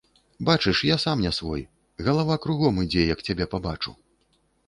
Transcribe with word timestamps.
Бачыш, 0.47 0.79
я 0.87 0.95
сам 1.03 1.17
не 1.25 1.31
свой, 1.39 1.61
галава 2.09 2.37
кругом 2.45 2.81
ідзе, 2.87 3.03
як 3.13 3.19
цябе 3.27 3.45
пабачу. 3.55 3.91